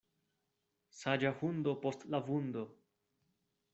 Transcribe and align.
Saĝa 1.01 1.31
hundo 1.41 1.75
post 1.85 2.07
la 2.15 2.23
vundo. 2.31 2.65